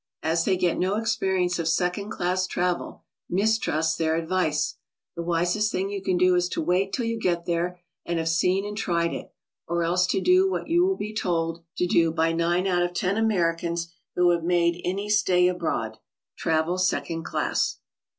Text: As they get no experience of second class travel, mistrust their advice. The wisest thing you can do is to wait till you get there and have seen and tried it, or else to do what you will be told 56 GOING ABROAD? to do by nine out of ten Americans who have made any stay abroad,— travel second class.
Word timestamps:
As 0.23 0.45
they 0.45 0.57
get 0.57 0.79
no 0.79 0.95
experience 0.95 1.59
of 1.59 1.67
second 1.67 2.09
class 2.09 2.47
travel, 2.47 3.03
mistrust 3.29 3.99
their 3.99 4.15
advice. 4.15 4.77
The 5.15 5.21
wisest 5.21 5.71
thing 5.71 5.91
you 5.91 6.01
can 6.01 6.17
do 6.17 6.33
is 6.33 6.49
to 6.49 6.61
wait 6.63 6.91
till 6.91 7.05
you 7.05 7.19
get 7.19 7.45
there 7.45 7.79
and 8.03 8.17
have 8.17 8.27
seen 8.27 8.65
and 8.65 8.75
tried 8.75 9.13
it, 9.13 9.31
or 9.67 9.83
else 9.83 10.07
to 10.07 10.19
do 10.19 10.49
what 10.49 10.67
you 10.67 10.83
will 10.83 10.97
be 10.97 11.13
told 11.13 11.59
56 11.77 11.77
GOING 11.77 11.87
ABROAD? 11.87 11.89
to 11.91 12.09
do 12.09 12.15
by 12.15 12.31
nine 12.31 12.65
out 12.65 12.81
of 12.81 12.95
ten 12.95 13.15
Americans 13.15 13.93
who 14.15 14.31
have 14.31 14.43
made 14.43 14.81
any 14.83 15.07
stay 15.07 15.47
abroad,— 15.47 15.99
travel 16.35 16.79
second 16.79 17.21
class. 17.21 17.77